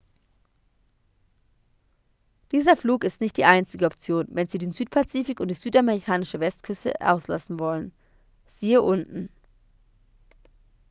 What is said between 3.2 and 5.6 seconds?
nicht die einzige option wenn sie den südpazifik und die